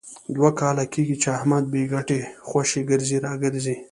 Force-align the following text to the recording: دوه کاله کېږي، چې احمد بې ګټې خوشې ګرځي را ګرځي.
دوه 0.35 0.49
کاله 0.59 0.85
کېږي، 0.93 1.15
چې 1.21 1.27
احمد 1.37 1.63
بې 1.71 1.83
ګټې 1.93 2.19
خوشې 2.47 2.81
ګرځي 2.89 3.17
را 3.25 3.33
ګرځي. 3.43 3.75